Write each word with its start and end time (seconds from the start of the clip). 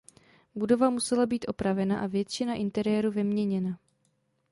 Budova 0.55 0.89
musela 0.89 1.25
být 1.25 1.45
opravena 1.47 1.99
a 1.99 2.07
většina 2.07 2.53
interiéru 2.55 3.11
vyměněna. 3.11 3.77